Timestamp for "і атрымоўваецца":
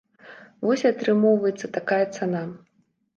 0.85-1.69